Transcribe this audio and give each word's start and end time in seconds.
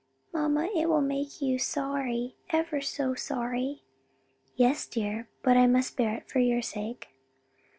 "Mamma, 0.33 0.67
it 0.75 0.89
will 0.89 1.03
make 1.03 1.43
you 1.43 1.59
sorry, 1.59 2.35
ever 2.49 2.81
so 2.81 3.13
sorry." 3.13 3.83
"Yes, 4.55 4.87
dear, 4.87 5.29
but 5.43 5.57
I 5.57 5.67
must 5.67 5.95
bear 5.95 6.15
it 6.15 6.27
for 6.27 6.39
your 6.39 6.63
sake." 6.63 7.09